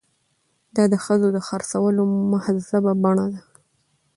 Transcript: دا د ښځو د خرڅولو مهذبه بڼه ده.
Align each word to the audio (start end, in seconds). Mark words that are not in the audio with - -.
دا 0.75 0.83
د 0.93 0.95
ښځو 1.05 1.27
د 1.35 1.37
خرڅولو 1.47 2.03
مهذبه 2.31 2.91
بڼه 3.03 3.25
ده. 3.33 3.41